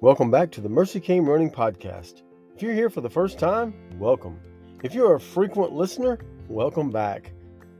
Welcome 0.00 0.30
back 0.30 0.52
to 0.52 0.60
the 0.60 0.68
Mercy 0.68 1.00
Came 1.00 1.28
Running 1.28 1.50
Podcast. 1.50 2.22
If 2.54 2.62
you're 2.62 2.72
here 2.72 2.88
for 2.88 3.00
the 3.00 3.10
first 3.10 3.36
time, 3.36 3.74
welcome. 3.98 4.38
If 4.84 4.94
you're 4.94 5.16
a 5.16 5.20
frequent 5.20 5.72
listener, 5.72 6.20
welcome 6.46 6.88
back. 6.88 7.32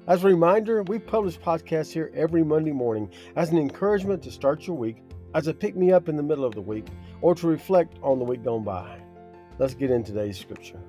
As 0.09 0.25
a 0.25 0.27
reminder, 0.27 0.83
we 0.83 0.99
publish 0.99 1.39
podcasts 1.39 1.93
here 1.93 2.11
every 2.17 2.43
Monday 2.43 2.73
morning 2.73 3.09
as 3.37 3.51
an 3.51 3.59
encouragement 3.59 4.21
to 4.25 4.33
start 4.33 4.67
your 4.67 4.75
week, 4.75 4.97
as 5.35 5.47
a 5.47 5.55
pick 5.55 5.77
me 5.77 5.93
up 5.93 6.09
in 6.09 6.17
the 6.17 6.23
middle 6.25 6.45
of 6.45 6.57
the 6.57 6.61
week, 6.61 6.89
or 7.21 7.37
to 7.37 7.47
reflect 7.47 8.01
on 8.03 8.19
the 8.19 8.25
week 8.25 8.43
gone 8.43 8.65
by. 8.65 9.01
Let's 9.61 9.75
get 9.75 9.93
in 9.93 10.03
today's 10.03 10.41
scripture. 10.41 10.81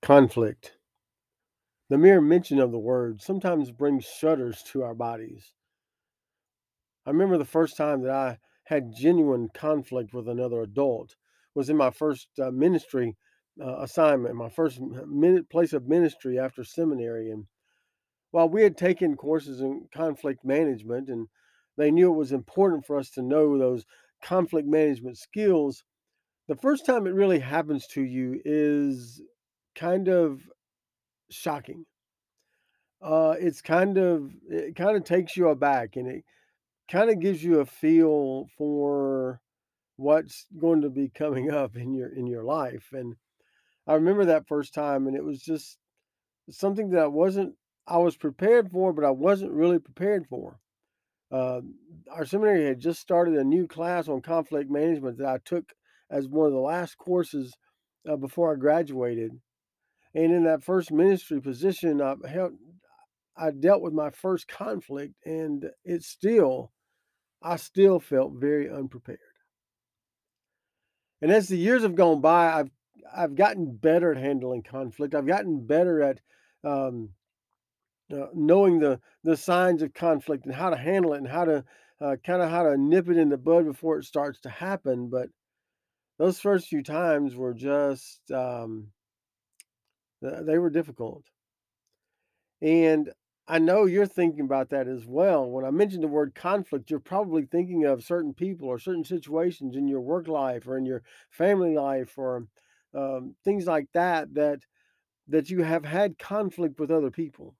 Conflict. 0.00 0.78
The 1.90 1.98
mere 1.98 2.22
mention 2.22 2.60
of 2.60 2.72
the 2.72 2.78
word 2.78 3.20
sometimes 3.20 3.72
brings 3.72 4.06
shudders 4.06 4.62
to 4.72 4.84
our 4.84 4.94
bodies. 4.94 5.52
I 7.04 7.10
remember 7.10 7.36
the 7.36 7.44
first 7.44 7.76
time 7.76 8.00
that 8.04 8.10
I 8.10 8.38
had 8.68 8.94
genuine 8.94 9.48
conflict 9.54 10.12
with 10.12 10.28
another 10.28 10.60
adult 10.60 11.16
was 11.54 11.70
in 11.70 11.76
my 11.76 11.90
first 11.90 12.28
uh, 12.38 12.50
ministry 12.50 13.16
uh, 13.60 13.78
assignment, 13.78 14.34
my 14.34 14.50
first 14.50 14.78
minute 14.80 15.48
place 15.48 15.72
of 15.72 15.88
ministry 15.88 16.38
after 16.38 16.62
seminary. 16.62 17.30
And 17.30 17.46
while 18.30 18.48
we 18.48 18.62
had 18.62 18.76
taken 18.76 19.16
courses 19.16 19.62
in 19.62 19.88
conflict 19.92 20.44
management 20.44 21.08
and 21.08 21.28
they 21.78 21.90
knew 21.90 22.12
it 22.12 22.16
was 22.16 22.32
important 22.32 22.84
for 22.86 22.98
us 22.98 23.08
to 23.10 23.22
know 23.22 23.56
those 23.56 23.86
conflict 24.22 24.68
management 24.68 25.16
skills, 25.16 25.82
the 26.46 26.56
first 26.56 26.84
time 26.84 27.06
it 27.06 27.14
really 27.14 27.38
happens 27.38 27.86
to 27.86 28.02
you 28.02 28.38
is 28.44 29.22
kind 29.74 30.08
of 30.08 30.42
shocking. 31.30 31.86
Uh, 33.00 33.34
it's 33.38 33.62
kind 33.62 33.96
of 33.96 34.30
it 34.50 34.76
kind 34.76 34.96
of 34.96 35.04
takes 35.04 35.36
you 35.36 35.48
aback 35.48 35.96
and 35.96 36.08
it 36.08 36.24
kind 36.90 37.10
of 37.10 37.20
gives 37.20 37.42
you 37.42 37.60
a 37.60 37.66
feel 37.66 38.46
for 38.56 39.40
what's 39.96 40.46
going 40.58 40.82
to 40.82 40.90
be 40.90 41.08
coming 41.08 41.50
up 41.52 41.76
in 41.76 41.92
your 41.92 42.08
in 42.08 42.26
your 42.26 42.44
life 42.44 42.88
and 42.92 43.16
i 43.86 43.94
remember 43.94 44.24
that 44.24 44.46
first 44.46 44.74
time 44.74 45.06
and 45.06 45.16
it 45.16 45.24
was 45.24 45.40
just 45.40 45.78
something 46.50 46.90
that 46.90 47.02
i 47.02 47.06
wasn't 47.06 47.54
i 47.86 47.98
was 47.98 48.16
prepared 48.16 48.70
for 48.70 48.92
but 48.92 49.04
i 49.04 49.10
wasn't 49.10 49.50
really 49.52 49.78
prepared 49.78 50.26
for. 50.26 50.58
Uh, 51.30 51.60
our 52.10 52.24
seminary 52.24 52.64
had 52.64 52.80
just 52.80 53.00
started 53.00 53.34
a 53.34 53.44
new 53.44 53.66
class 53.66 54.08
on 54.08 54.22
conflict 54.22 54.70
management 54.70 55.18
that 55.18 55.26
i 55.26 55.38
took 55.44 55.64
as 56.10 56.26
one 56.26 56.46
of 56.46 56.54
the 56.54 56.58
last 56.58 56.96
courses 56.96 57.52
uh, 58.08 58.16
before 58.16 58.50
i 58.50 58.56
graduated 58.56 59.30
and 60.14 60.32
in 60.32 60.44
that 60.44 60.64
first 60.64 60.90
ministry 60.90 61.38
position 61.38 62.00
i 62.00 62.14
held 62.26 62.54
I 63.38 63.52
dealt 63.52 63.82
with 63.82 63.92
my 63.92 64.10
first 64.10 64.48
conflict, 64.48 65.14
and 65.24 65.70
it 65.84 66.02
still 66.02 66.72
I 67.42 67.56
still 67.56 68.00
felt 68.00 68.32
very 68.34 68.68
unprepared. 68.68 69.18
And 71.20 71.30
as 71.30 71.48
the 71.48 71.56
years 71.56 71.82
have 71.82 71.94
gone 71.94 72.20
by, 72.20 72.52
I've 72.52 72.70
I've 73.16 73.34
gotten 73.34 73.76
better 73.76 74.12
at 74.12 74.18
handling 74.18 74.62
conflict. 74.62 75.14
I've 75.14 75.26
gotten 75.26 75.66
better 75.66 76.02
at 76.02 76.20
um, 76.64 77.10
uh, 78.12 78.26
knowing 78.34 78.78
the 78.78 79.00
the 79.24 79.36
signs 79.36 79.82
of 79.82 79.94
conflict 79.94 80.46
and 80.46 80.54
how 80.54 80.70
to 80.70 80.76
handle 80.76 81.14
it 81.14 81.18
and 81.18 81.28
how 81.28 81.44
to 81.44 81.64
uh, 82.00 82.16
kind 82.24 82.42
of 82.42 82.50
how 82.50 82.62
to 82.64 82.76
nip 82.76 83.08
it 83.08 83.16
in 83.16 83.28
the 83.28 83.36
bud 83.36 83.64
before 83.64 83.98
it 83.98 84.04
starts 84.04 84.40
to 84.40 84.50
happen. 84.50 85.08
But 85.08 85.28
those 86.18 86.40
first 86.40 86.68
few 86.68 86.82
times 86.82 87.34
were 87.34 87.54
just 87.54 88.30
um, 88.30 88.88
they 90.20 90.58
were 90.58 90.70
difficult, 90.70 91.24
and 92.60 93.12
I 93.50 93.58
know 93.58 93.86
you're 93.86 94.04
thinking 94.04 94.42
about 94.42 94.68
that 94.70 94.88
as 94.88 95.06
well. 95.06 95.48
When 95.50 95.64
I 95.64 95.70
mentioned 95.70 96.02
the 96.02 96.08
word 96.08 96.34
conflict, 96.34 96.90
you're 96.90 97.00
probably 97.00 97.46
thinking 97.46 97.86
of 97.86 98.04
certain 98.04 98.34
people 98.34 98.68
or 98.68 98.78
certain 98.78 99.04
situations 99.04 99.74
in 99.74 99.88
your 99.88 100.02
work 100.02 100.28
life 100.28 100.68
or 100.68 100.76
in 100.76 100.84
your 100.84 101.02
family 101.30 101.74
life 101.74 102.18
or 102.18 102.46
um, 102.94 103.36
things 103.44 103.66
like 103.66 103.86
that 103.94 104.34
that 104.34 104.60
that 105.28 105.48
you 105.50 105.62
have 105.62 105.84
had 105.84 106.18
conflict 106.18 106.78
with 106.78 106.90
other 106.90 107.10
people. 107.10 107.54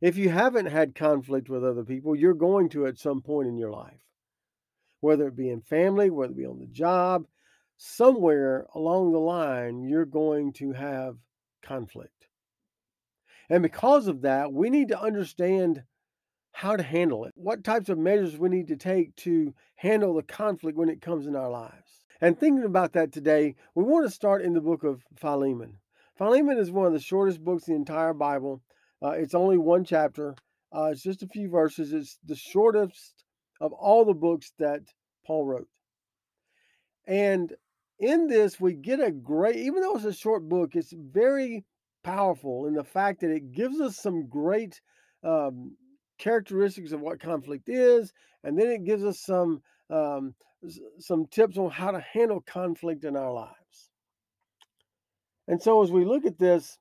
If 0.00 0.16
you 0.16 0.30
haven't 0.30 0.66
had 0.66 0.94
conflict 0.94 1.48
with 1.48 1.64
other 1.64 1.84
people, 1.84 2.16
you're 2.16 2.34
going 2.34 2.68
to 2.70 2.86
at 2.86 2.98
some 2.98 3.22
point 3.22 3.48
in 3.48 3.56
your 3.56 3.70
life, 3.70 4.02
whether 5.00 5.28
it 5.28 5.36
be 5.36 5.48
in 5.48 5.60
family, 5.60 6.10
whether 6.10 6.32
it 6.32 6.36
be 6.36 6.46
on 6.46 6.58
the 6.58 6.66
job, 6.66 7.26
somewhere 7.76 8.66
along 8.74 9.12
the 9.12 9.18
line, 9.18 9.84
you're 9.84 10.04
going 10.04 10.52
to 10.54 10.72
have 10.72 11.16
conflict. 11.62 12.15
And 13.48 13.62
because 13.62 14.08
of 14.08 14.22
that, 14.22 14.52
we 14.52 14.70
need 14.70 14.88
to 14.88 15.00
understand 15.00 15.84
how 16.52 16.74
to 16.74 16.82
handle 16.82 17.24
it, 17.24 17.32
what 17.36 17.62
types 17.62 17.88
of 17.88 17.98
measures 17.98 18.38
we 18.38 18.48
need 18.48 18.68
to 18.68 18.76
take 18.76 19.14
to 19.16 19.54
handle 19.76 20.14
the 20.14 20.22
conflict 20.22 20.76
when 20.76 20.88
it 20.88 21.02
comes 21.02 21.26
in 21.26 21.36
our 21.36 21.50
lives. 21.50 22.06
And 22.20 22.38
thinking 22.38 22.64
about 22.64 22.94
that 22.94 23.12
today, 23.12 23.56
we 23.74 23.84
want 23.84 24.06
to 24.06 24.10
start 24.10 24.42
in 24.42 24.54
the 24.54 24.60
book 24.60 24.82
of 24.82 25.04
Philemon. 25.16 25.78
Philemon 26.16 26.56
is 26.56 26.70
one 26.70 26.86
of 26.86 26.94
the 26.94 26.98
shortest 26.98 27.44
books 27.44 27.68
in 27.68 27.74
the 27.74 27.80
entire 27.80 28.14
Bible. 28.14 28.62
Uh, 29.02 29.10
it's 29.10 29.34
only 29.34 29.58
one 29.58 29.84
chapter, 29.84 30.34
uh, 30.74 30.84
it's 30.84 31.02
just 31.02 31.22
a 31.22 31.28
few 31.28 31.50
verses. 31.50 31.92
It's 31.92 32.18
the 32.24 32.34
shortest 32.34 33.24
of 33.60 33.72
all 33.72 34.04
the 34.04 34.14
books 34.14 34.52
that 34.58 34.80
Paul 35.26 35.44
wrote. 35.44 35.68
And 37.06 37.52
in 37.98 38.26
this, 38.26 38.60
we 38.60 38.74
get 38.74 39.00
a 39.00 39.10
great, 39.10 39.56
even 39.56 39.82
though 39.82 39.96
it's 39.96 40.04
a 40.04 40.12
short 40.12 40.48
book, 40.48 40.74
it's 40.74 40.92
very 40.92 41.64
powerful 42.06 42.66
in 42.66 42.74
the 42.74 42.84
fact 42.84 43.20
that 43.20 43.30
it 43.30 43.52
gives 43.52 43.80
us 43.80 43.96
some 43.96 44.28
great 44.28 44.80
um, 45.24 45.76
characteristics 46.18 46.92
of 46.92 47.00
what 47.00 47.20
conflict 47.20 47.68
is, 47.68 48.12
and 48.44 48.56
then 48.56 48.68
it 48.68 48.84
gives 48.84 49.04
us 49.04 49.20
some 49.20 49.60
um, 49.90 50.34
some 51.00 51.26
tips 51.26 51.58
on 51.58 51.70
how 51.70 51.90
to 51.90 52.00
handle 52.00 52.40
conflict 52.40 53.04
in 53.04 53.16
our 53.16 53.32
lives. 53.32 53.90
And 55.48 55.60
so, 55.60 55.82
as 55.82 55.90
we 55.90 56.04
look 56.04 56.24
at 56.24 56.38
this, 56.38 56.78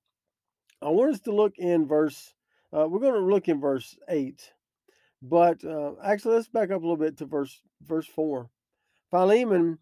I 0.81 0.90
want 0.90 1.14
us 1.14 1.22
to 1.22 1.35
look 1.35 1.53
in 1.58 1.88
verse. 1.88 2.34
Uh, 2.72 2.88
we're 2.88 3.00
going 3.00 3.14
to 3.14 3.19
look 3.34 3.47
in 3.47 3.59
verse 3.59 3.97
eight, 4.09 4.52
but 5.22 5.64
uh, 5.66 5.94
actually, 6.03 6.35
let's 6.35 6.50
back 6.50 6.69
up 6.69 6.84
a 6.84 6.85
little 6.85 6.97
bit 6.97 7.18
to 7.18 7.25
verse 7.25 7.62
verse 7.81 8.08
four. 8.08 8.50
Philemon 9.09 9.80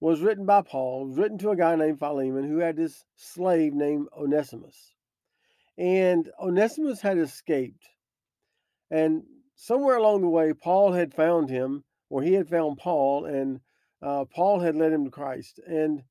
was 0.00 0.22
written 0.22 0.46
by 0.46 0.62
Paul, 0.62 1.06
written 1.08 1.36
to 1.38 1.50
a 1.50 1.56
guy 1.56 1.76
named 1.76 1.98
Philemon 1.98 2.48
who 2.48 2.58
had 2.58 2.76
this 2.76 3.04
slave 3.16 3.74
named 3.74 4.08
Onesimus. 4.16 4.94
And 5.76 6.30
Onesimus 6.40 7.02
had 7.02 7.18
escaped. 7.18 7.86
And 8.90 9.22
somewhere 9.54 9.96
along 9.96 10.22
the 10.22 10.28
way, 10.28 10.52
Paul 10.54 10.92
had 10.92 11.14
found 11.14 11.50
him, 11.50 11.84
or 12.08 12.22
he 12.22 12.32
had 12.32 12.48
found 12.48 12.78
Paul, 12.78 13.26
and 13.26 13.60
uh, 14.02 14.24
Paul 14.24 14.60
had 14.60 14.74
led 14.74 14.92
him 14.92 15.04
to 15.04 15.10
Christ. 15.10 15.60
And 15.66 16.02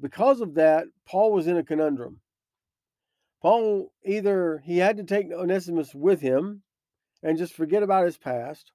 because 0.00 0.40
of 0.40 0.54
that, 0.54 0.86
Paul 1.06 1.32
was 1.32 1.46
in 1.46 1.56
a 1.56 1.64
conundrum. 1.64 2.20
Paul 3.40 3.92
either 4.04 4.62
he 4.64 4.78
had 4.78 4.96
to 4.96 5.04
take 5.04 5.30
Onesimus 5.30 5.94
with 5.94 6.20
him 6.20 6.62
and 7.22 7.38
just 7.38 7.54
forget 7.54 7.82
about 7.82 8.06
his 8.06 8.18
past, 8.18 8.72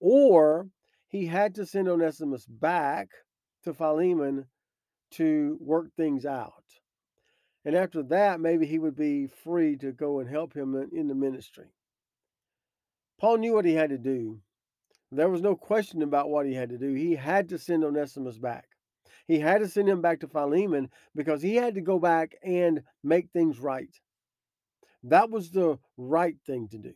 or 0.00 0.68
he 1.08 1.26
had 1.26 1.54
to 1.56 1.66
send 1.66 1.88
Onesimus 1.88 2.46
back 2.46 3.08
to 3.66 3.74
Philemon 3.74 4.46
to 5.12 5.58
work 5.60 5.88
things 5.96 6.24
out. 6.24 6.64
And 7.64 7.74
after 7.74 8.02
that, 8.04 8.40
maybe 8.40 8.64
he 8.64 8.78
would 8.78 8.96
be 8.96 9.26
free 9.26 9.76
to 9.78 9.90
go 9.90 10.20
and 10.20 10.30
help 10.30 10.54
him 10.54 10.88
in, 10.92 11.08
the 11.08 11.14
ministry. 11.16 11.66
Paul 13.18 13.38
knew 13.38 13.54
what 13.54 13.64
he 13.64 13.74
had 13.74 13.90
to 13.90 13.98
do. 13.98 14.38
There 15.10 15.28
was 15.28 15.42
no 15.42 15.56
question 15.56 16.02
about 16.02 16.30
what 16.30 16.46
he 16.46 16.54
had 16.54 16.68
to 16.70 16.78
do. 16.78 16.94
He 16.94 17.16
had 17.16 17.48
to 17.48 17.58
send 17.58 17.82
Onesimus 17.82 18.38
back. 18.38 18.68
He 19.26 19.40
had 19.40 19.58
to 19.58 19.68
send 19.68 19.88
him 19.88 20.00
back 20.00 20.20
to 20.20 20.28
Philemon 20.28 20.88
because 21.16 21.42
he 21.42 21.56
had 21.56 21.74
to 21.74 21.80
go 21.80 21.98
back 21.98 22.36
and 22.44 22.82
make 23.02 23.30
things 23.30 23.58
right. 23.58 23.90
That 25.02 25.30
was 25.30 25.50
the 25.50 25.78
right 25.96 26.36
thing 26.46 26.68
to 26.68 26.78
do. 26.78 26.94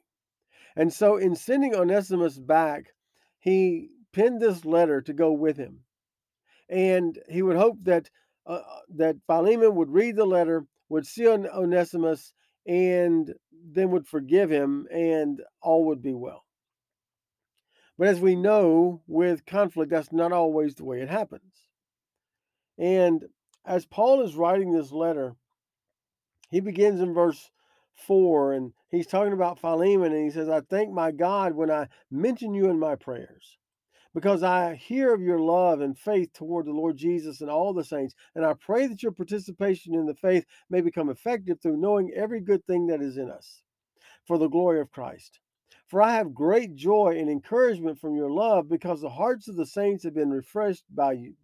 And 0.77 0.93
so, 0.93 1.17
in 1.17 1.35
sending 1.35 1.75
Onesimus 1.75 2.39
back, 2.39 2.95
he 3.41 3.89
penned 4.13 4.41
this 4.41 4.65
letter 4.65 5.01
to 5.03 5.13
go 5.13 5.33
with 5.33 5.57
him 5.57 5.81
and 6.71 7.19
he 7.29 7.43
would 7.43 7.57
hope 7.57 7.79
that 7.83 8.09
uh, 8.47 8.61
that 8.97 9.17
Philemon 9.27 9.75
would 9.75 9.91
read 9.91 10.17
the 10.17 10.25
letter, 10.25 10.67
would 10.89 11.07
see 11.07 11.29
Onesimus, 11.29 12.33
and 12.67 13.35
then 13.53 13.91
would 13.91 14.07
forgive 14.07 14.51
him, 14.51 14.87
and 14.91 15.43
all 15.61 15.85
would 15.87 16.03
be 16.03 16.15
well. 16.15 16.45
But 17.99 18.09
as 18.09 18.19
we 18.19 18.35
know, 18.35 19.03
with 19.07 19.45
conflict, 19.45 19.91
that's 19.91 20.13
not 20.13 20.33
always 20.33 20.75
the 20.75 20.85
way 20.85 21.03
it 21.03 21.11
happens. 21.11 21.53
And 22.79 23.27
as 23.67 23.85
Paul 23.85 24.23
is 24.23 24.37
writing 24.37 24.73
this 24.73 24.91
letter, 24.91 25.37
he 26.51 26.61
begins 26.61 27.01
in 27.01 27.13
verse 27.13 27.51
4, 28.07 28.55
and 28.55 28.73
he's 28.89 29.07
talking 29.07 29.35
about 29.35 29.61
Philemon, 29.61 30.13
and 30.13 30.25
he 30.25 30.31
says, 30.31 30.49
I 30.49 30.63
thank 30.63 30.91
my 30.91 31.11
God 31.11 31.55
when 31.55 31.71
I 31.71 31.89
mention 32.11 32.55
you 32.55 32.71
in 32.71 32.79
my 32.79 32.97
prayers 32.97 33.59
because 34.15 34.43
I 34.43 34.75
hear 34.75 35.15
of 35.15 35.21
your 35.21 35.39
love 35.39 35.81
and 35.81 35.97
faith 35.97 36.33
toward 36.33 36.67
the 36.67 36.73
Lord 36.73 36.97
Jesus 36.97 37.41
and 37.41 37.51
all 37.51 37.73
the 37.73 37.85
saints. 37.85 38.15
And 38.35 38.45
I 38.45 38.55
pray 38.55 38.87
that 38.87 39.03
your 39.03 39.13
participation 39.13 39.95
in 39.95 40.07
the 40.07 40.15
faith 40.15 40.45
may 40.69 40.81
become 40.81 41.11
effective 41.11 41.61
through 41.61 41.77
knowing 41.77 42.13
every 42.15 42.41
good 42.41 42.65
thing 42.67 42.89
that 42.89 43.03
is 43.03 43.17
in 43.17 43.31
us 43.31 43.63
for 44.27 44.39
the 44.39 44.49
glory 44.49 44.81
of 44.81 44.91
Christ. 44.91 45.41
For 45.87 46.03
I 46.03 46.15
have 46.15 46.35
great 46.35 46.75
joy 46.75 47.17
and 47.19 47.29
encouragement 47.29 47.99
from 47.99 48.15
your 48.15 48.31
love 48.31 48.69
because 48.69 49.01
the 49.01 49.11
hearts 49.11 49.49
of 49.49 49.57
the 49.57 49.67
saints 49.67 50.05
have 50.05 50.15
been 50.15 50.31
refreshed 50.31 50.85
by 50.89 51.13
you, 51.13 51.35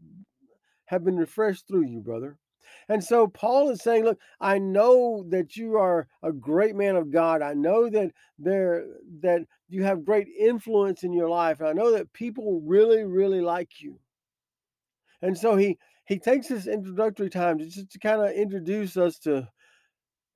have 0.87 1.05
been 1.05 1.17
refreshed 1.17 1.67
through 1.67 1.87
you, 1.87 2.01
brother. 2.01 2.39
And 2.89 3.03
so 3.03 3.27
Paul 3.27 3.71
is 3.71 3.83
saying, 3.83 4.05
look, 4.05 4.19
I 4.41 4.59
know 4.59 5.25
that 5.31 5.57
you 5.57 5.77
are 5.77 6.09
a 6.23 6.33
great 6.33 6.75
man 6.75 6.97
of 6.97 7.11
God. 7.11 7.43
I 7.43 7.55
know 7.55 7.89
that 7.91 8.13
there 8.39 8.85
that 9.21 9.43
you 9.69 9.85
have 9.85 10.05
great 10.05 10.29
influence 10.39 11.03
in 11.03 11.13
your 11.13 11.29
life. 11.29 11.61
I 11.61 11.73
know 11.73 11.93
that 11.93 12.13
people 12.13 12.61
really, 12.65 13.05
really 13.05 13.41
like 13.41 13.81
you. 13.81 13.99
And 15.23 15.37
so 15.37 15.57
he 15.57 15.79
he 16.07 16.19
takes 16.19 16.49
this 16.49 16.67
introductory 16.67 17.31
time 17.31 17.59
to 17.59 17.67
just 17.67 17.91
to 17.91 17.99
kind 17.99 18.23
of 18.23 18.31
introduce 18.31 18.97
us 18.97 19.19
to 19.21 19.49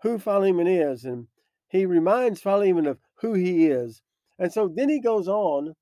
who 0.02 0.18
Philemon 0.18 0.66
is, 0.66 1.04
and 1.04 1.28
he 1.68 1.86
reminds 1.86 2.40
Philemon 2.40 2.86
of 2.86 2.98
who 3.16 3.34
he 3.34 3.66
is. 3.66 4.02
And 4.38 4.52
so 4.52 4.68
then 4.68 4.88
he 4.88 5.00
goes 5.00 5.28
on 5.28 5.74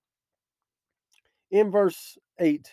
in 1.50 1.70
verse 1.70 2.18
8, 2.38 2.68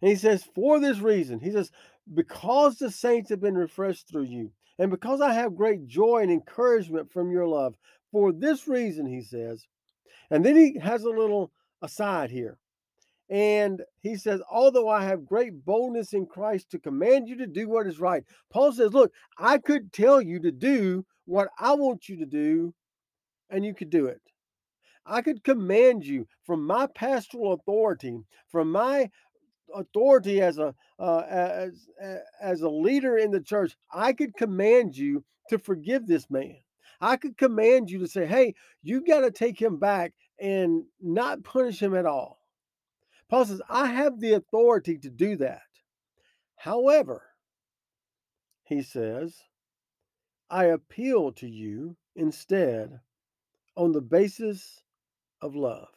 and 0.00 0.10
he 0.10 0.16
says, 0.16 0.44
For 0.54 0.78
this 0.78 0.98
reason, 0.98 1.40
he 1.40 1.50
says, 1.50 1.70
because 2.12 2.78
the 2.78 2.90
saints 2.90 3.30
have 3.30 3.40
been 3.40 3.56
refreshed 3.56 4.08
through 4.08 4.24
you, 4.24 4.50
and 4.78 4.90
because 4.90 5.20
I 5.20 5.32
have 5.32 5.56
great 5.56 5.86
joy 5.86 6.22
and 6.22 6.30
encouragement 6.30 7.12
from 7.12 7.30
your 7.30 7.46
love, 7.46 7.76
for 8.12 8.32
this 8.32 8.68
reason, 8.68 9.06
he 9.06 9.22
says, 9.22 9.66
and 10.30 10.44
then 10.44 10.56
he 10.56 10.78
has 10.78 11.04
a 11.04 11.10
little 11.10 11.52
aside 11.82 12.30
here. 12.30 12.58
And 13.30 13.82
he 14.02 14.16
says, 14.16 14.42
Although 14.50 14.88
I 14.88 15.04
have 15.04 15.26
great 15.26 15.64
boldness 15.64 16.12
in 16.12 16.26
Christ 16.26 16.70
to 16.70 16.78
command 16.78 17.28
you 17.28 17.36
to 17.38 17.46
do 17.46 17.68
what 17.68 17.86
is 17.86 17.98
right. 17.98 18.22
Paul 18.50 18.72
says, 18.72 18.92
Look, 18.92 19.12
I 19.38 19.58
could 19.58 19.92
tell 19.92 20.20
you 20.20 20.40
to 20.40 20.50
do 20.50 21.06
what 21.24 21.48
I 21.58 21.74
want 21.74 22.08
you 22.08 22.16
to 22.18 22.26
do, 22.26 22.74
and 23.48 23.64
you 23.64 23.74
could 23.74 23.90
do 23.90 24.06
it. 24.06 24.20
I 25.06 25.22
could 25.22 25.44
command 25.44 26.04
you 26.04 26.26
from 26.44 26.66
my 26.66 26.86
pastoral 26.86 27.52
authority, 27.52 28.18
from 28.48 28.70
my 28.70 29.10
authority 29.74 30.40
as 30.40 30.58
a 30.58 30.74
uh, 30.98 31.22
as 31.28 31.88
as 32.40 32.62
a 32.62 32.68
leader 32.68 33.16
in 33.16 33.30
the 33.30 33.40
church. 33.40 33.76
I 33.92 34.12
could 34.12 34.34
command 34.36 34.96
you 34.96 35.24
to 35.50 35.58
forgive 35.58 36.06
this 36.06 36.30
man. 36.30 36.56
I 37.00 37.16
could 37.16 37.36
command 37.36 37.90
you 37.90 37.98
to 38.00 38.06
say, 38.06 38.26
"Hey, 38.26 38.54
you 38.82 39.04
got 39.04 39.20
to 39.20 39.30
take 39.30 39.60
him 39.60 39.78
back 39.78 40.12
and 40.40 40.84
not 41.00 41.44
punish 41.44 41.80
him 41.80 41.94
at 41.94 42.06
all." 42.06 42.44
Paul 43.28 43.46
says, 43.46 43.62
I 43.68 43.86
have 43.86 44.20
the 44.20 44.34
authority 44.34 44.98
to 44.98 45.10
do 45.10 45.36
that. 45.36 45.62
However, 46.56 47.22
he 48.62 48.82
says, 48.82 49.36
I 50.50 50.66
appeal 50.66 51.32
to 51.32 51.48
you 51.48 51.96
instead 52.14 53.00
on 53.76 53.92
the 53.92 54.00
basis 54.00 54.82
of 55.42 55.56
love. 55.56 55.93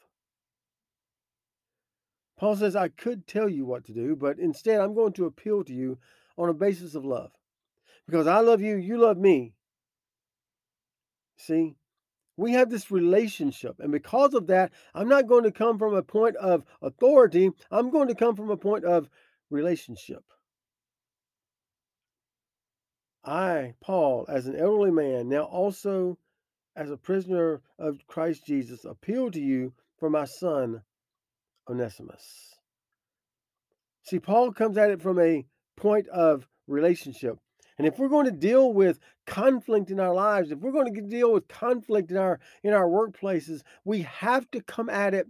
Paul 2.38 2.56
says, 2.56 2.76
I 2.76 2.90
could 2.90 3.28
tell 3.28 3.50
you 3.50 3.66
what 3.66 3.86
to 3.86 3.94
do, 3.94 4.16
but 4.16 4.38
instead 4.40 4.80
I'm 4.80 4.94
going 4.94 5.14
to 5.14 5.26
appeal 5.26 5.64
to 5.64 5.74
you 5.74 5.98
on 6.38 6.50
a 6.50 6.54
basis 6.54 6.96
of 6.96 7.04
love. 7.04 7.32
Because 8.06 8.28
I 8.28 8.40
love 8.40 8.62
you, 8.62 8.78
you 8.78 8.98
love 8.98 9.18
me. 9.18 9.54
See, 11.36 11.76
we 12.38 12.54
have 12.54 12.70
this 12.70 12.92
relationship. 12.92 13.80
And 13.80 13.92
because 13.92 14.34
of 14.34 14.48
that, 14.48 14.72
I'm 14.94 15.10
not 15.10 15.28
going 15.28 15.44
to 15.44 15.52
come 15.52 15.80
from 15.80 15.96
a 15.96 16.04
point 16.04 16.36
of 16.36 16.64
authority. 16.82 17.50
I'm 17.72 17.90
going 17.90 18.08
to 18.08 18.16
come 18.16 18.36
from 18.36 18.52
a 18.52 18.58
point 18.58 18.86
of 18.86 19.10
relationship. 19.50 20.24
I, 23.26 23.74
Paul, 23.82 24.26
as 24.30 24.48
an 24.48 24.56
elderly 24.56 24.92
man, 24.92 25.28
now 25.28 25.42
also 25.44 26.18
as 26.76 26.92
a 26.92 26.98
prisoner 26.98 27.62
of 27.80 28.00
Christ 28.08 28.46
Jesus, 28.46 28.86
appeal 28.86 29.32
to 29.32 29.42
you 29.42 29.74
for 30.00 30.10
my 30.10 30.26
son, 30.26 30.84
Onesimus. 31.70 32.56
See, 34.04 34.20
Paul 34.20 34.52
comes 34.52 34.78
at 34.78 34.92
it 34.92 35.02
from 35.02 35.20
a 35.20 35.46
point 35.76 36.08
of 36.08 36.48
relationship. 36.68 37.38
And 37.78 37.86
if 37.86 38.00
we're 38.00 38.10
going 38.10 38.26
to 38.26 38.32
deal 38.32 38.74
with 38.74 39.00
conflict 39.26 39.92
in 39.92 40.00
our 40.00 40.14
lives, 40.14 40.52
if 40.52 40.60
we're 40.60 40.72
going 40.72 40.94
to 40.94 41.02
deal 41.02 41.32
with 41.32 41.48
conflict 41.48 42.10
in 42.10 42.18
our 42.18 42.40
in 42.64 42.74
our 42.74 42.88
workplaces, 42.88 43.62
we 43.86 44.02
have 44.02 44.50
to 44.52 44.62
come 44.62 44.90
at 44.90 45.14
it 45.14 45.28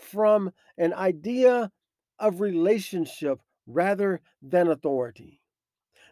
from 0.00 0.50
an 0.76 0.92
idea 0.92 1.70
of 2.18 2.40
relationship 2.40 3.40
rather 3.66 4.20
than 4.42 4.68
authority. 4.68 5.40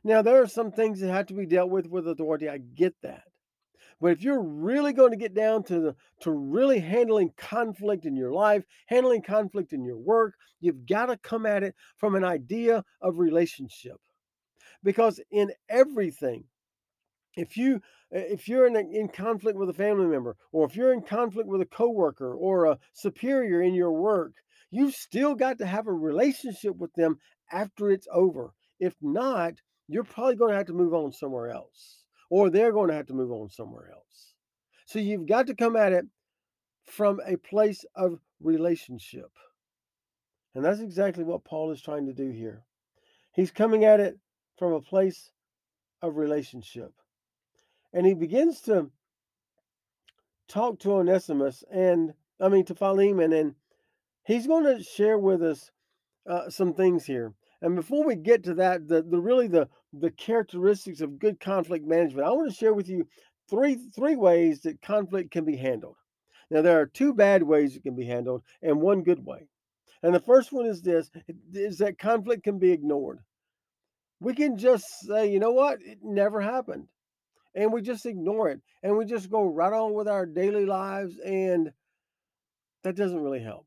Now, 0.04 0.22
there 0.22 0.40
are 0.40 0.46
some 0.46 0.70
things 0.70 1.00
that 1.00 1.10
have 1.10 1.26
to 1.26 1.34
be 1.34 1.46
dealt 1.46 1.70
with 1.70 1.86
with 1.86 2.06
authority. 2.06 2.48
I 2.48 2.58
get 2.58 2.94
that. 3.02 3.24
But 4.00 4.12
if 4.12 4.22
you're 4.22 4.42
really 4.42 4.92
going 4.92 5.12
to 5.12 5.16
get 5.16 5.34
down 5.34 5.62
to 5.64 5.80
the 5.80 5.96
to 6.20 6.30
really 6.30 6.80
handling 6.80 7.32
conflict 7.36 8.04
in 8.04 8.14
your 8.14 8.32
life, 8.32 8.64
handling 8.86 9.22
conflict 9.22 9.72
in 9.72 9.84
your 9.84 9.96
work, 9.96 10.34
you've 10.60 10.86
got 10.86 11.06
to 11.06 11.16
come 11.16 11.46
at 11.46 11.62
it 11.62 11.74
from 11.96 12.14
an 12.14 12.24
idea 12.24 12.84
of 13.00 13.18
relationship. 13.18 13.96
Because 14.82 15.20
in 15.30 15.52
everything 15.68 16.44
if 17.36 17.56
you 17.56 17.80
if 18.10 18.48
you're 18.48 18.66
in, 18.66 18.76
a, 18.76 18.80
in 18.80 19.08
conflict 19.08 19.58
with 19.58 19.68
a 19.68 19.74
family 19.74 20.06
member 20.06 20.36
or 20.52 20.66
if 20.66 20.74
you're 20.74 20.92
in 20.92 21.02
conflict 21.02 21.48
with 21.48 21.60
a 21.60 21.66
coworker 21.66 22.34
or 22.34 22.64
a 22.66 22.78
superior 22.92 23.62
in 23.62 23.74
your 23.74 23.92
work 23.92 24.32
you've 24.70 24.94
still 24.94 25.34
got 25.34 25.58
to 25.58 25.66
have 25.66 25.86
a 25.86 25.92
relationship 25.92 26.76
with 26.76 26.92
them 26.94 27.18
after 27.52 27.90
it's 27.90 28.08
over. 28.12 28.52
If 28.80 28.94
not 29.00 29.54
you're 29.88 30.04
probably 30.04 30.36
going 30.36 30.50
to 30.52 30.56
have 30.56 30.66
to 30.66 30.72
move 30.72 30.94
on 30.94 31.12
somewhere 31.12 31.50
else 31.50 32.05
or 32.30 32.50
they're 32.50 32.72
going 32.72 32.88
to 32.88 32.94
have 32.94 33.06
to 33.06 33.14
move 33.14 33.30
on 33.30 33.48
somewhere 33.48 33.90
else 33.92 34.34
so 34.86 34.98
you've 34.98 35.26
got 35.26 35.46
to 35.46 35.54
come 35.54 35.76
at 35.76 35.92
it 35.92 36.06
from 36.84 37.20
a 37.26 37.36
place 37.36 37.84
of 37.94 38.18
relationship 38.40 39.30
and 40.54 40.64
that's 40.64 40.80
exactly 40.80 41.24
what 41.24 41.44
paul 41.44 41.70
is 41.70 41.82
trying 41.82 42.06
to 42.06 42.12
do 42.12 42.30
here 42.30 42.62
he's 43.32 43.50
coming 43.50 43.84
at 43.84 44.00
it 44.00 44.18
from 44.56 44.72
a 44.72 44.80
place 44.80 45.30
of 46.02 46.16
relationship. 46.16 46.92
And 47.92 48.06
he 48.06 48.14
begins 48.14 48.60
to 48.62 48.90
talk 50.48 50.78
to 50.80 50.92
Onesimus 50.92 51.64
and, 51.70 52.14
I 52.40 52.48
mean, 52.48 52.64
to 52.66 52.74
Philemon, 52.74 53.32
and 53.32 53.54
he's 54.24 54.46
going 54.46 54.64
to 54.64 54.82
share 54.82 55.18
with 55.18 55.42
us 55.42 55.70
uh, 56.28 56.50
some 56.50 56.72
things 56.72 57.06
here. 57.06 57.32
And 57.62 57.74
before 57.74 58.04
we 58.04 58.16
get 58.16 58.44
to 58.44 58.54
that, 58.54 58.86
the, 58.86 59.02
the 59.02 59.20
really 59.20 59.48
the 59.48 59.68
the 59.92 60.10
characteristics 60.10 61.00
of 61.00 61.18
good 61.18 61.40
conflict 61.40 61.86
management, 61.86 62.26
I 62.26 62.30
want 62.30 62.50
to 62.50 62.56
share 62.56 62.74
with 62.74 62.88
you 62.88 63.06
three 63.48 63.78
three 63.94 64.16
ways 64.16 64.60
that 64.62 64.82
conflict 64.82 65.30
can 65.30 65.44
be 65.44 65.56
handled. 65.56 65.96
Now 66.50 66.62
there 66.62 66.80
are 66.80 66.86
two 66.86 67.14
bad 67.14 67.42
ways 67.42 67.74
it 67.74 67.82
can 67.82 67.96
be 67.96 68.06
handled 68.06 68.42
and 68.62 68.80
one 68.80 69.02
good 69.02 69.24
way. 69.24 69.48
And 70.02 70.14
the 70.14 70.20
first 70.20 70.52
one 70.52 70.66
is 70.66 70.82
this 70.82 71.10
is 71.52 71.78
that 71.78 71.98
conflict 71.98 72.44
can 72.44 72.58
be 72.58 72.72
ignored 72.72 73.20
we 74.20 74.34
can 74.34 74.56
just 74.56 74.86
say, 75.00 75.30
you 75.30 75.38
know 75.40 75.52
what, 75.52 75.78
it 75.82 75.98
never 76.02 76.40
happened. 76.40 76.88
And 77.54 77.72
we 77.72 77.80
just 77.80 78.06
ignore 78.06 78.50
it 78.50 78.60
and 78.82 78.96
we 78.96 79.04
just 79.04 79.30
go 79.30 79.44
right 79.44 79.72
on 79.72 79.94
with 79.94 80.08
our 80.08 80.26
daily 80.26 80.66
lives. 80.66 81.18
And 81.24 81.70
that 82.82 82.96
doesn't 82.96 83.22
really 83.22 83.42
help. 83.42 83.66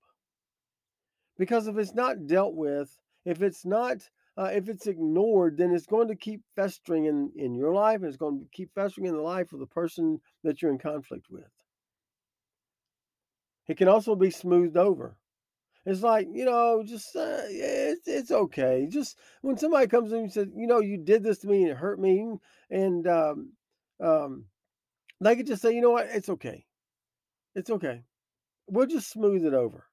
Because 1.37 1.67
if 1.67 1.77
it's 1.77 1.95
not 1.95 2.27
dealt 2.27 2.53
with, 2.53 2.95
if 3.29 3.43
it's 3.43 3.65
not, 3.65 3.97
uh, 4.37 4.49
if 4.51 4.69
it's 4.69 4.87
ignored, 4.87 5.57
then 5.57 5.71
it's 5.71 5.85
going 5.85 6.07
to 6.07 6.15
keep 6.15 6.41
festering 6.55 7.05
in, 7.05 7.31
in 7.35 7.53
your 7.53 7.73
life 7.73 7.97
and 7.97 8.05
it's 8.05 8.17
going 8.17 8.39
to 8.39 8.47
keep 8.51 8.73
festering 8.73 9.05
in 9.05 9.13
the 9.13 9.21
life 9.21 9.53
of 9.53 9.59
the 9.59 9.67
person 9.67 10.19
that 10.43 10.61
you're 10.61 10.71
in 10.71 10.79
conflict 10.79 11.27
with. 11.29 11.51
It 13.67 13.77
can 13.77 13.87
also 13.87 14.15
be 14.15 14.31
smoothed 14.31 14.77
over. 14.77 15.15
It's 15.85 16.01
like, 16.01 16.27
you 16.31 16.43
know, 16.43 16.83
just 16.85 17.15
uh, 17.15 17.43
it's 17.47 18.07
it's 18.07 18.31
okay. 18.31 18.87
Just 18.89 19.17
when 19.41 19.57
somebody 19.57 19.87
comes 19.87 20.11
in 20.11 20.19
and 20.19 20.31
says, 20.31 20.47
you 20.55 20.67
know, 20.67 20.79
you 20.79 20.97
did 20.97 21.23
this 21.23 21.39
to 21.39 21.47
me 21.47 21.63
and 21.63 21.71
it 21.71 21.77
hurt 21.77 21.99
me, 21.99 22.33
and 22.69 23.07
um, 23.07 23.53
um, 23.99 24.45
they 25.21 25.35
could 25.35 25.47
just 25.47 25.61
say, 25.61 25.73
you 25.73 25.81
know 25.81 25.91
what, 25.91 26.07
it's 26.11 26.29
okay, 26.29 26.65
it's 27.55 27.69
okay. 27.69 28.03
We'll 28.67 28.87
just 28.87 29.09
smooth 29.09 29.45
it 29.45 29.53
over. 29.53 29.85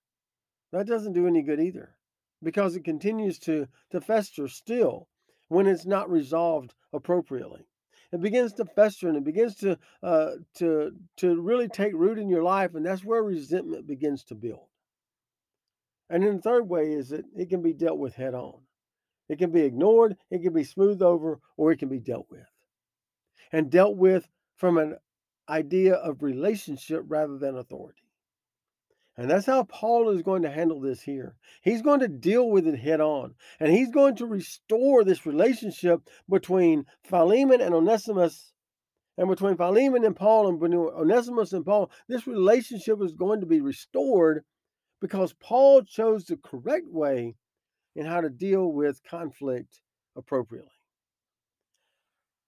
That 0.73 0.87
doesn't 0.87 1.12
do 1.14 1.26
any 1.26 1.43
good 1.43 1.61
either, 1.61 1.95
because 2.43 2.76
it 2.76 2.85
continues 2.85 3.38
to 3.40 3.66
to 3.90 4.00
fester 4.00 4.49
still 4.49 5.09
when 5.49 5.66
it's 5.66 5.87
not 5.87 6.11
resolved 6.11 6.75
appropriately. 6.93 7.66
It 8.12 8.21
begins 8.21 8.52
to 8.55 8.64
fester 8.64 9.09
and 9.09 9.16
it 9.16 9.25
begins 9.25 9.57
to 9.57 9.78
uh, 10.02 10.33
to 10.55 10.93
to 11.16 11.40
really 11.40 11.69
take 11.69 11.93
root 11.95 12.19
in 12.19 12.28
your 12.28 12.43
life, 12.43 12.75
and 12.75 12.87
that's 12.87 13.05
where 13.05 13.23
resentment 13.23 13.87
begins 13.87 14.25
to 14.25 14.35
build. 14.35 14.69
And 16.09 16.23
then 16.23 16.37
the 16.37 16.43
third 16.43 16.69
way 16.69 16.93
is 16.93 17.09
that 17.09 17.25
it 17.37 17.49
can 17.49 17.62
be 17.62 17.73
dealt 17.73 17.99
with 17.99 18.14
head 18.14 18.35
on. 18.35 18.61
It 19.28 19.38
can 19.38 19.50
be 19.50 19.62
ignored, 19.62 20.16
it 20.31 20.43
can 20.43 20.52
be 20.52 20.62
smoothed 20.62 21.02
over, 21.02 21.40
or 21.57 21.73
it 21.73 21.78
can 21.78 21.88
be 21.88 21.99
dealt 21.99 22.26
with. 22.31 22.47
And 23.50 23.71
dealt 23.71 23.97
with 23.97 24.28
from 24.57 24.78
an 24.78 24.99
idea 25.49 25.95
of 25.95 26.23
relationship 26.23 27.02
rather 27.07 27.38
than 27.38 27.57
authority. 27.57 28.05
And 29.18 29.30
that's 29.30 29.46
how 29.46 29.64
Paul 29.64 30.11
is 30.11 30.23
going 30.23 30.42
to 30.42 30.50
handle 30.50 30.80
this 30.80 31.00
here. 31.00 31.37
He's 31.62 31.82
going 31.82 32.00
to 32.00 32.08
deal 32.08 32.50
with 32.50 32.66
it 32.66 32.78
head 32.78 33.00
on. 33.00 33.35
And 33.58 33.73
he's 33.73 33.90
going 33.90 34.16
to 34.16 34.26
restore 34.26 35.04
this 35.04 35.25
relationship 35.25 36.00
between 36.28 36.85
Philemon 37.04 37.61
and 37.62 37.75
Onesimus 37.75 38.52
And 39.16 39.28
between 39.28 39.56
Philemon 39.56 40.04
and 40.04 40.14
Paul 40.14 40.49
and 40.49 40.61
between 40.61 40.78
Onesimus 40.78 41.52
and 41.54 41.64
Paul, 41.64 41.90
this 42.08 42.26
relationship 42.26 43.00
is 43.02 43.14
going 43.14 43.40
to 43.40 43.46
be 43.46 43.61
restored 43.61 44.44
because 45.00 45.32
Paul 45.35 45.82
chose 45.82 46.25
the 46.26 46.37
correct 46.37 46.87
way 46.88 47.37
in 47.94 48.04
how 48.04 48.20
to 48.20 48.28
deal 48.28 48.70
with 48.70 49.02
conflict 49.08 49.80
appropriately. 50.16 50.70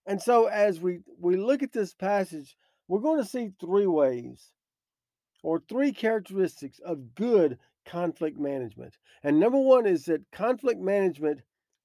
And 0.06 0.20
so 0.20 0.46
as 0.46 0.80
we, 0.80 1.00
we 1.18 1.36
look 1.36 1.62
at 1.62 1.72
this 1.72 1.94
passage, 1.94 2.56
we're 2.86 3.00
going 3.00 3.22
to 3.22 3.28
see 3.28 3.50
three 3.60 3.86
ways 3.86 4.52
or 5.42 5.60
three 5.68 5.92
characteristics 5.92 6.78
of 6.80 7.14
good 7.14 7.58
conflict 7.84 8.38
management. 8.38 8.96
And 9.22 9.40
number 9.40 9.58
one 9.58 9.86
is 9.86 10.04
that 10.06 10.30
conflict 10.32 10.80
management 10.80 11.40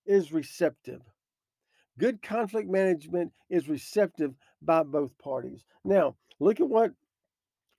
is 0.05 0.33
receptive. 0.33 1.01
Good 1.97 2.21
conflict 2.21 2.69
management 2.69 3.31
is 3.49 3.69
receptive 3.69 4.33
by 4.61 4.83
both 4.83 5.17
parties. 5.17 5.63
Now, 5.83 6.15
look 6.39 6.59
at 6.59 6.69
what 6.69 6.93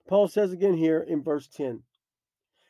Paul 0.07 0.27
says 0.27 0.51
again 0.51 0.75
here 0.75 1.01
in 1.01 1.21
verse 1.23 1.47
10. 1.47 1.83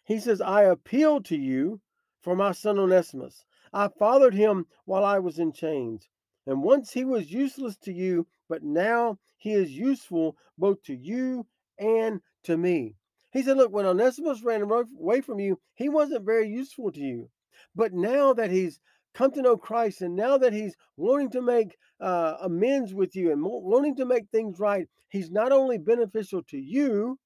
He 0.05 0.19
says, 0.19 0.41
I 0.41 0.63
appeal 0.63 1.21
to 1.23 1.37
you 1.37 1.81
for 2.21 2.35
my 2.35 2.51
son 2.51 2.79
Onesimus. 2.79 3.45
I 3.73 3.89
fathered 3.89 4.33
him 4.33 4.67
while 4.85 5.03
I 5.03 5.19
was 5.19 5.39
in 5.39 5.51
chains. 5.51 6.07
And 6.47 6.63
once 6.63 6.91
he 6.91 7.03
was 7.03 7.31
useless 7.31 7.77
to 7.77 7.93
you, 7.93 8.27
but 8.47 8.63
now 8.63 9.19
he 9.37 9.53
is 9.53 9.71
useful 9.71 10.37
both 10.57 10.81
to 10.83 10.95
you 10.95 11.45
and 11.77 12.21
to 12.45 12.57
me. 12.57 12.95
He 13.31 13.43
said, 13.43 13.57
Look, 13.57 13.71
when 13.71 13.85
Onesimus 13.85 14.43
ran 14.43 14.61
away 14.61 15.21
from 15.21 15.39
you, 15.39 15.59
he 15.73 15.89
wasn't 15.89 16.25
very 16.25 16.47
useful 16.47 16.91
to 16.91 16.99
you. 16.99 17.29
But 17.75 17.93
now 17.93 18.33
that 18.33 18.49
he's 18.49 18.79
come 19.13 19.31
to 19.31 19.41
know 19.41 19.57
Christ 19.57 20.01
and 20.01 20.15
now 20.15 20.37
that 20.37 20.53
he's 20.53 20.75
wanting 20.97 21.31
to 21.31 21.41
make 21.41 21.77
uh, 21.99 22.35
amends 22.41 22.93
with 22.93 23.15
you 23.15 23.31
and 23.31 23.41
wanting 23.43 23.95
to 23.97 24.05
make 24.05 24.29
things 24.29 24.59
right, 24.59 24.87
he's 25.09 25.31
not 25.31 25.51
only 25.51 25.77
beneficial 25.77 26.43
to 26.49 26.57
you, 26.57 27.17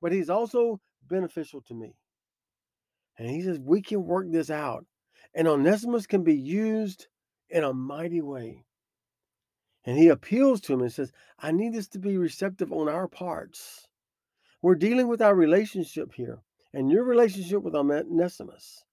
but 0.00 0.12
he's 0.12 0.30
also 0.30 0.80
beneficial 1.08 1.62
to 1.62 1.74
me. 1.74 1.94
And 3.18 3.28
he 3.28 3.42
says, 3.42 3.58
We 3.58 3.82
can 3.82 4.04
work 4.04 4.30
this 4.30 4.50
out. 4.50 4.86
And 5.34 5.48
Onesimus 5.48 6.06
can 6.06 6.22
be 6.22 6.36
used 6.36 7.08
in 7.50 7.64
a 7.64 7.72
mighty 7.72 8.20
way. 8.20 8.64
And 9.84 9.98
he 9.98 10.08
appeals 10.08 10.60
to 10.62 10.74
him 10.74 10.82
and 10.82 10.92
says, 10.92 11.12
I 11.38 11.52
need 11.52 11.72
this 11.72 11.88
to 11.88 11.98
be 11.98 12.16
receptive 12.16 12.72
on 12.72 12.88
our 12.88 13.08
parts. 13.08 13.87
We're 14.60 14.74
dealing 14.74 15.08
with 15.08 15.22
our 15.22 15.34
relationship 15.34 16.14
here 16.14 16.40
and 16.72 16.90
your 16.90 17.04
relationship 17.04 17.62
with 17.62 17.74
Onesimus. 17.74 18.84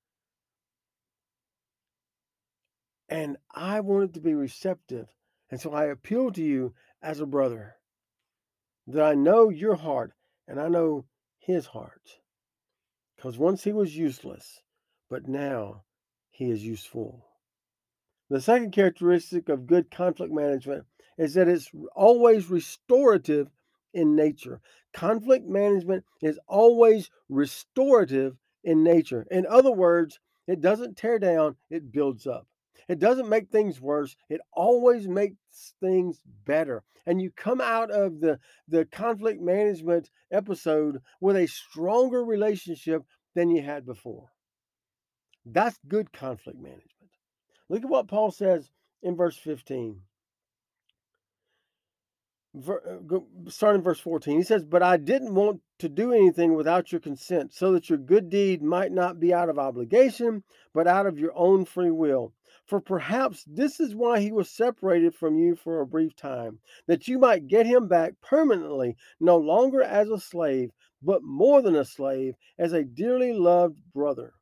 And 3.09 3.37
I 3.53 3.79
wanted 3.79 4.13
to 4.15 4.21
be 4.21 4.33
receptive. 4.33 5.07
And 5.49 5.61
so 5.61 5.71
I 5.71 5.85
appeal 5.85 6.31
to 6.31 6.43
you 6.43 6.73
as 7.01 7.19
a 7.19 7.25
brother 7.25 7.75
that 8.87 9.03
I 9.03 9.13
know 9.13 9.49
your 9.49 9.75
heart 9.75 10.13
and 10.47 10.59
I 10.59 10.67
know 10.67 11.05
his 11.39 11.67
heart. 11.67 12.19
Because 13.15 13.37
once 13.37 13.63
he 13.63 13.71
was 13.71 13.95
useless, 13.95 14.59
but 15.09 15.27
now 15.27 15.83
he 16.29 16.49
is 16.49 16.63
useful. 16.63 17.25
The 18.29 18.41
second 18.41 18.71
characteristic 18.71 19.49
of 19.49 19.67
good 19.67 19.91
conflict 19.91 20.33
management 20.33 20.85
is 21.17 21.35
that 21.35 21.47
it's 21.47 21.69
always 21.95 22.49
restorative 22.49 23.49
in 23.95 24.15
nature. 24.15 24.61
Conflict 24.93 25.47
management 25.47 26.03
is 26.21 26.39
always 26.47 27.09
restorative 27.29 28.37
in 28.63 28.83
nature. 28.83 29.25
In 29.31 29.45
other 29.47 29.71
words, 29.71 30.19
it 30.47 30.61
doesn't 30.61 30.97
tear 30.97 31.17
down, 31.17 31.55
it 31.69 31.91
builds 31.91 32.27
up. 32.27 32.47
It 32.87 32.99
doesn't 32.99 33.29
make 33.29 33.49
things 33.49 33.81
worse. 33.81 34.15
It 34.29 34.41
always 34.53 35.07
makes 35.07 35.73
things 35.79 36.19
better. 36.45 36.83
And 37.07 37.21
you 37.21 37.31
come 37.31 37.61
out 37.61 37.89
of 37.89 38.19
the, 38.19 38.39
the 38.67 38.85
conflict 38.85 39.41
management 39.41 40.09
episode 40.31 41.01
with 41.19 41.35
a 41.35 41.47
stronger 41.47 42.23
relationship 42.23 43.03
than 43.33 43.49
you 43.49 43.61
had 43.63 43.85
before. 43.85 44.29
That's 45.45 45.79
good 45.87 46.11
conflict 46.11 46.59
management. 46.59 46.91
Look 47.69 47.83
at 47.83 47.89
what 47.89 48.07
Paul 48.07 48.31
says 48.31 48.69
in 49.01 49.15
verse 49.15 49.37
15. 49.37 50.01
Uh, 52.55 53.19
starting 53.47 53.81
verse 53.81 53.99
14, 53.99 54.37
he 54.37 54.43
says, 54.43 54.63
But 54.63 54.81
I 54.81 54.95
didn't 54.97 55.35
want 55.35 55.61
to 55.79 55.89
do 55.89 56.13
anything 56.13 56.53
without 56.53 56.91
your 56.91 57.01
consent, 57.01 57.53
so 57.53 57.73
that 57.73 57.89
your 57.89 57.97
good 57.97 58.29
deed 58.29 58.61
might 58.61 58.91
not 58.91 59.19
be 59.19 59.33
out 59.33 59.49
of 59.49 59.59
obligation, 59.59 60.43
but 60.73 60.87
out 60.87 61.05
of 61.05 61.19
your 61.19 61.31
own 61.35 61.65
free 61.65 61.91
will. 61.91 62.33
For 62.65 62.79
perhaps 62.79 63.43
this 63.45 63.79
is 63.79 63.93
why 63.93 64.21
he 64.21 64.31
was 64.31 64.49
separated 64.49 65.13
from 65.13 65.37
you 65.37 65.55
for 65.55 65.81
a 65.81 65.85
brief 65.85 66.15
time, 66.15 66.59
that 66.87 67.07
you 67.07 67.19
might 67.19 67.47
get 67.47 67.65
him 67.65 67.87
back 67.87 68.13
permanently, 68.21 68.95
no 69.19 69.37
longer 69.37 69.83
as 69.83 70.09
a 70.09 70.19
slave, 70.19 70.71
but 71.01 71.23
more 71.23 71.61
than 71.61 71.75
a 71.75 71.85
slave, 71.85 72.35
as 72.57 72.73
a 72.73 72.83
dearly 72.83 73.33
loved 73.33 73.79
brother. 73.93 74.33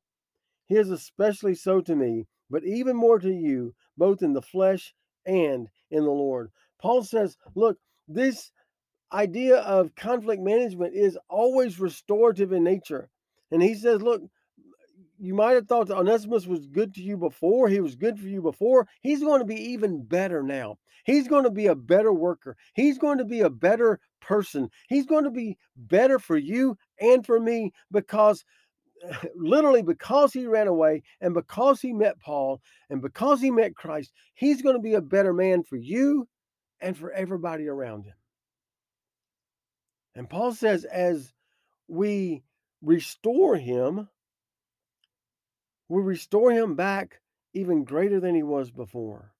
He 0.68 0.76
is 0.76 0.90
especially 0.90 1.56
so 1.56 1.82
to 1.82 1.96
me, 1.96 2.28
but 2.50 2.64
even 2.64 2.96
more 2.96 3.20
to 3.20 3.34
you, 3.34 3.74
both 3.98 4.22
in 4.22 4.34
the 4.34 4.42
flesh 4.42 4.94
and 5.26 5.68
in 5.90 6.04
the 6.04 6.12
Lord. 6.12 6.52
Paul 6.80 7.04
says, 7.04 7.38
Look, 7.56 7.80
this 8.08 8.52
idea 9.12 9.58
of 9.58 9.96
conflict 9.96 10.42
management 10.42 10.96
is 10.96 11.18
always 11.30 11.80
restorative 11.80 12.52
in 12.52 12.64
nature. 12.64 13.10
And 13.52 13.62
he 13.62 13.76
says, 13.76 14.02
Look, 14.02 14.22
you 15.20 15.34
might 15.34 15.52
have 15.52 15.68
thought 15.68 15.88
that 15.88 15.98
Onesimus 15.98 16.48
was 16.48 16.68
good 16.68 16.94
to 16.96 17.02
you 17.02 17.16
before. 17.18 17.70
He 17.70 17.80
was 17.80 17.96
good 17.96 18.20
for 18.20 18.28
you 18.28 18.42
before. 18.42 18.88
He's 19.02 19.22
going 19.22 19.40
to 19.40 19.46
be 19.46 19.72
even 19.72 20.04
better 20.04 20.44
now. 20.44 20.78
He's 21.06 21.28
going 21.28 21.44
to 21.44 21.52
be 21.52 21.68
a 21.68 21.76
better 21.76 22.14
worker. 22.14 22.56
He's 22.74 22.98
going 22.98 23.18
to 23.18 23.26
be 23.26 23.42
a 23.42 23.50
better 23.50 24.00
person. 24.22 24.70
He's 24.88 25.06
going 25.06 25.26
to 25.26 25.32
be 25.32 25.58
better 25.76 26.18
for 26.18 26.38
you 26.38 26.78
and 27.00 27.26
for 27.26 27.40
me 27.40 27.72
because 27.92 28.44
literally 29.36 29.82
because 29.82 30.34
he 30.34 30.46
ran 30.46 30.68
away 30.68 31.04
and 31.22 31.34
because 31.34 31.82
he 31.82 31.94
met 31.94 32.20
Paul 32.20 32.62
and 32.90 33.02
because 33.02 33.42
he 33.42 33.52
met 33.52 33.76
Christ, 33.76 34.14
he's 34.34 34.62
going 34.62 34.76
to 34.76 34.82
be 34.82 34.94
a 34.94 35.02
better 35.02 35.34
man 35.34 35.64
for 35.64 35.76
you 35.76 36.28
and 36.84 36.98
for 36.98 37.12
everybody 37.12 37.68
around 37.68 38.04
him. 38.04 38.14
And 40.16 40.30
Paul 40.30 40.54
says, 40.54 40.84
as 40.84 41.34
we 41.88 42.44
restore 42.82 43.56
him, 43.56 44.10
we 45.88 46.02
restore 46.02 46.52
him 46.52 46.76
back 46.76 47.22
even 47.54 47.86
greater 47.86 48.20
than 48.20 48.36
he 48.36 48.44
was 48.44 48.70
before. 48.70 49.34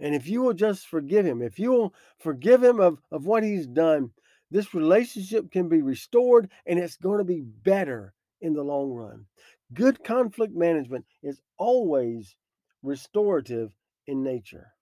And 0.00 0.14
if 0.14 0.28
you 0.28 0.42
will 0.42 0.52
just 0.52 0.86
forgive 0.86 1.24
him, 1.24 1.42
if 1.42 1.58
you 1.58 1.70
will 1.70 1.94
forgive 2.18 2.62
him 2.62 2.80
of, 2.80 3.00
of 3.10 3.24
what 3.24 3.42
he's 3.42 3.66
done, 3.66 4.10
this 4.50 4.74
relationship 4.74 5.50
can 5.50 5.68
be 5.68 5.82
restored 5.82 6.50
and 6.66 6.78
it's 6.78 6.96
going 6.96 7.18
to 7.18 7.24
be 7.24 7.40
better 7.40 8.14
in 8.40 8.54
the 8.54 8.62
long 8.62 8.90
run. 8.90 9.26
Good 9.72 10.02
conflict 10.02 10.54
management 10.54 11.04
is 11.22 11.40
always 11.56 12.36
restorative 12.82 13.72
in 14.06 14.22
nature. 14.22 14.72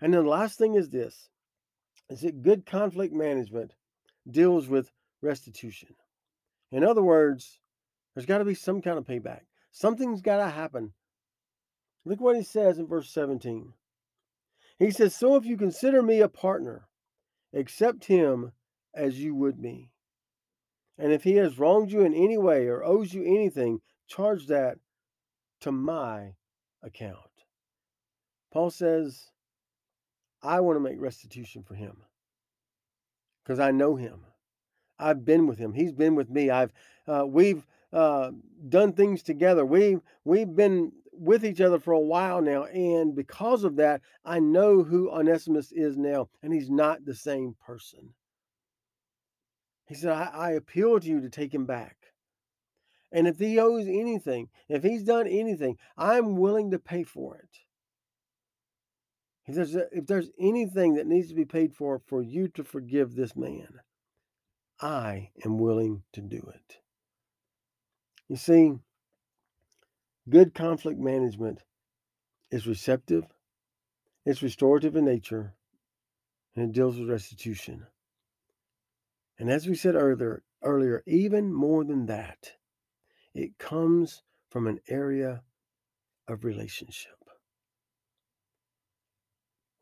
And 0.00 0.12
then 0.12 0.24
the 0.24 0.30
last 0.30 0.58
thing 0.58 0.74
is 0.74 0.90
this 0.90 1.28
is 2.08 2.20
that 2.20 2.42
good 2.42 2.66
conflict 2.66 3.12
management 3.12 3.74
deals 4.30 4.68
with 4.68 4.92
restitution. 5.22 5.94
In 6.70 6.84
other 6.84 7.02
words, 7.02 7.58
there's 8.14 8.26
got 8.26 8.38
to 8.38 8.44
be 8.44 8.54
some 8.54 8.80
kind 8.80 8.98
of 8.98 9.04
payback. 9.04 9.42
Something's 9.72 10.22
got 10.22 10.38
to 10.38 10.48
happen. 10.48 10.92
Look 12.04 12.20
what 12.20 12.36
he 12.36 12.42
says 12.42 12.78
in 12.78 12.86
verse 12.86 13.10
17. 13.10 13.72
He 14.78 14.90
says, 14.90 15.14
So 15.14 15.36
if 15.36 15.44
you 15.44 15.56
consider 15.56 16.02
me 16.02 16.20
a 16.20 16.28
partner, 16.28 16.88
accept 17.52 18.04
him 18.04 18.52
as 18.94 19.18
you 19.18 19.34
would 19.34 19.58
me. 19.58 19.90
And 20.98 21.12
if 21.12 21.24
he 21.24 21.34
has 21.36 21.58
wronged 21.58 21.92
you 21.92 22.02
in 22.02 22.14
any 22.14 22.38
way 22.38 22.66
or 22.66 22.84
owes 22.84 23.12
you 23.12 23.22
anything, 23.22 23.80
charge 24.08 24.46
that 24.46 24.78
to 25.60 25.72
my 25.72 26.34
account. 26.82 27.18
Paul 28.52 28.70
says, 28.70 29.30
I 30.42 30.60
want 30.60 30.76
to 30.76 30.80
make 30.80 31.00
restitution 31.00 31.62
for 31.62 31.74
him 31.74 31.96
because 33.42 33.60
I 33.60 33.70
know 33.70 33.96
him. 33.96 34.20
I've 34.98 35.24
been 35.24 35.46
with 35.46 35.58
him. 35.58 35.72
He's 35.72 35.92
been 35.92 36.14
with 36.14 36.30
me. 36.30 36.50
I've 36.50 36.72
uh, 37.06 37.24
we've 37.26 37.66
uh, 37.92 38.30
done 38.68 38.92
things 38.92 39.22
together. 39.22 39.64
We've 39.64 40.00
we've 40.24 40.54
been 40.54 40.92
with 41.12 41.44
each 41.44 41.60
other 41.60 41.78
for 41.78 41.92
a 41.92 42.00
while 42.00 42.40
now, 42.42 42.64
and 42.64 43.14
because 43.14 43.64
of 43.64 43.76
that, 43.76 44.02
I 44.24 44.38
know 44.38 44.82
who 44.82 45.10
Onesimus 45.10 45.72
is 45.72 45.96
now, 45.96 46.28
and 46.42 46.52
he's 46.52 46.70
not 46.70 47.04
the 47.04 47.14
same 47.14 47.56
person. 47.64 48.14
He 49.86 49.94
said, 49.94 50.12
I, 50.12 50.30
I 50.34 50.50
appeal 50.52 50.98
to 50.98 51.06
you 51.06 51.20
to 51.20 51.30
take 51.30 51.54
him 51.54 51.64
back. 51.64 51.96
And 53.12 53.28
if 53.28 53.38
he 53.38 53.58
owes 53.58 53.86
anything, 53.86 54.48
if 54.68 54.82
he's 54.82 55.04
done 55.04 55.26
anything, 55.26 55.78
I'm 55.96 56.36
willing 56.36 56.72
to 56.72 56.78
pay 56.78 57.04
for 57.04 57.36
it. 57.36 57.60
If 59.46 59.54
there's, 59.54 59.76
a, 59.76 59.86
if 59.92 60.06
there's 60.06 60.30
anything 60.40 60.94
that 60.94 61.06
needs 61.06 61.28
to 61.28 61.34
be 61.34 61.44
paid 61.44 61.74
for 61.74 62.00
for 62.06 62.22
you 62.22 62.48
to 62.48 62.64
forgive 62.64 63.14
this 63.14 63.36
man, 63.36 63.80
I 64.80 65.30
am 65.44 65.58
willing 65.58 66.02
to 66.12 66.20
do 66.20 66.50
it. 66.52 66.78
You 68.28 68.36
see, 68.36 68.72
good 70.28 70.52
conflict 70.52 70.98
management 70.98 71.62
is 72.50 72.66
receptive, 72.66 73.24
it's 74.24 74.42
restorative 74.42 74.96
in 74.96 75.04
nature, 75.04 75.54
and 76.56 76.64
it 76.64 76.72
deals 76.72 76.98
with 76.98 77.08
restitution. 77.08 77.86
And 79.38 79.50
as 79.50 79.66
we 79.66 79.76
said 79.76 79.94
earlier, 79.94 80.42
earlier, 80.62 81.04
even 81.06 81.52
more 81.52 81.84
than 81.84 82.06
that, 82.06 82.52
it 83.34 83.58
comes 83.58 84.22
from 84.50 84.66
an 84.66 84.80
area 84.88 85.42
of 86.26 86.44
relationship. 86.44 87.15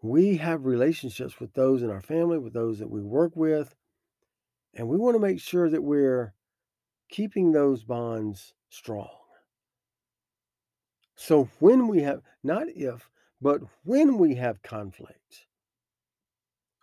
We 0.05 0.37
have 0.37 0.67
relationships 0.67 1.41
with 1.41 1.55
those 1.55 1.83
in 1.83 1.89
our 1.89 2.03
family, 2.03 2.37
with 2.37 2.53
those 2.53 2.79
that 2.81 2.91
we 2.91 3.01
work 3.01 3.35
with, 3.35 3.75
and 4.75 4.87
we 4.87 4.99
want 4.99 5.15
to 5.15 5.19
make 5.19 5.41
sure 5.41 5.71
that 5.71 5.83
we're 5.83 6.35
keeping 7.09 7.53
those 7.53 7.85
bonds 7.85 8.53
strong. 8.69 9.09
So 11.17 11.49
when 11.59 11.89
we 11.89 12.03
have, 12.03 12.21
not 12.43 12.67
if, 12.69 13.09
but 13.41 13.63
when 13.85 14.19
we 14.19 14.35
have 14.35 14.61
conflict, 14.61 15.47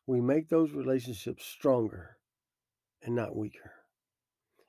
we 0.07 0.19
make 0.19 0.49
those 0.49 0.71
relationships 0.71 1.45
stronger 1.45 2.17
and 3.03 3.13
not 3.13 3.35
weaker. 3.35 3.71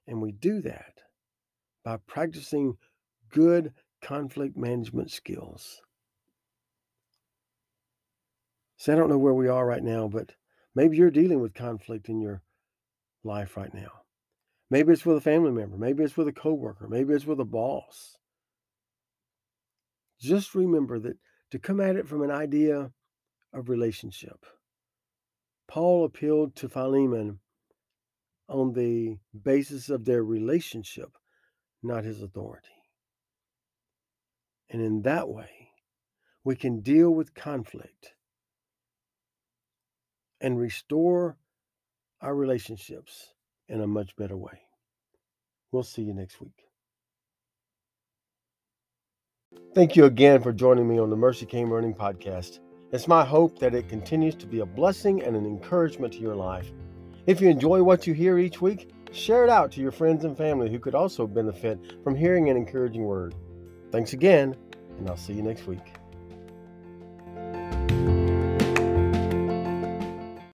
And 0.06 0.20
we 0.20 0.32
do 0.32 0.60
that 0.60 0.98
by 1.86 1.96
practicing 2.06 2.76
good 3.30 3.72
conflict 4.02 4.58
management 4.58 5.10
skills. 5.10 5.80
See, 8.82 8.90
I 8.90 8.96
don't 8.96 9.08
know 9.08 9.18
where 9.18 9.32
we 9.32 9.46
are 9.46 9.64
right 9.64 9.84
now, 9.84 10.08
but 10.08 10.34
maybe 10.74 10.96
you're 10.96 11.12
dealing 11.12 11.40
with 11.40 11.54
conflict 11.54 12.08
in 12.08 12.20
your 12.20 12.42
life 13.22 13.56
right 13.56 13.72
now. 13.72 13.92
Maybe 14.70 14.92
it's 14.92 15.06
with 15.06 15.18
a 15.18 15.20
family 15.20 15.52
member, 15.52 15.76
maybe 15.76 16.02
it's 16.02 16.16
with 16.16 16.26
a 16.26 16.32
coworker, 16.32 16.88
maybe 16.88 17.14
it's 17.14 17.24
with 17.24 17.38
a 17.38 17.44
boss. 17.44 18.16
Just 20.20 20.56
remember 20.56 20.98
that 20.98 21.16
to 21.52 21.60
come 21.60 21.80
at 21.80 21.94
it 21.94 22.08
from 22.08 22.24
an 22.24 22.32
idea 22.32 22.90
of 23.54 23.68
relationship. 23.68 24.44
Paul 25.68 26.04
appealed 26.04 26.56
to 26.56 26.68
Philemon 26.68 27.38
on 28.48 28.72
the 28.72 29.16
basis 29.44 29.90
of 29.90 30.04
their 30.04 30.24
relationship, 30.24 31.10
not 31.84 32.02
his 32.02 32.20
authority. 32.20 32.66
And 34.70 34.82
in 34.82 35.02
that 35.02 35.28
way, 35.28 35.68
we 36.42 36.56
can 36.56 36.80
deal 36.80 37.12
with 37.12 37.32
conflict 37.32 38.14
and 40.42 40.58
restore 40.58 41.38
our 42.20 42.34
relationships 42.34 43.32
in 43.68 43.80
a 43.80 43.86
much 43.86 44.14
better 44.16 44.36
way. 44.36 44.60
We'll 45.70 45.84
see 45.84 46.02
you 46.02 46.12
next 46.12 46.40
week. 46.40 46.66
Thank 49.74 49.96
you 49.96 50.04
again 50.04 50.42
for 50.42 50.52
joining 50.52 50.86
me 50.88 50.98
on 50.98 51.08
the 51.08 51.16
Mercy 51.16 51.46
Came 51.46 51.72
Running 51.72 51.94
podcast. 51.94 52.58
It's 52.92 53.08
my 53.08 53.24
hope 53.24 53.58
that 53.60 53.74
it 53.74 53.88
continues 53.88 54.34
to 54.34 54.46
be 54.46 54.60
a 54.60 54.66
blessing 54.66 55.22
and 55.22 55.34
an 55.34 55.46
encouragement 55.46 56.12
to 56.14 56.20
your 56.20 56.34
life. 56.34 56.70
If 57.26 57.40
you 57.40 57.48
enjoy 57.48 57.82
what 57.82 58.06
you 58.06 58.12
hear 58.12 58.38
each 58.38 58.60
week, 58.60 58.90
share 59.12 59.44
it 59.44 59.50
out 59.50 59.72
to 59.72 59.80
your 59.80 59.92
friends 59.92 60.24
and 60.24 60.36
family 60.36 60.70
who 60.70 60.78
could 60.78 60.94
also 60.94 61.26
benefit 61.26 61.78
from 62.04 62.14
hearing 62.14 62.50
an 62.50 62.56
encouraging 62.56 63.04
word. 63.04 63.34
Thanks 63.90 64.12
again, 64.12 64.56
and 64.98 65.08
I'll 65.08 65.16
see 65.16 65.32
you 65.32 65.42
next 65.42 65.66
week. 65.66 66.01